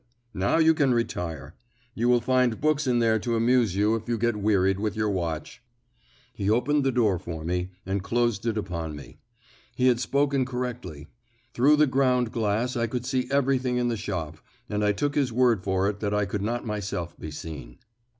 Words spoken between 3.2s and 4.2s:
amuse you if you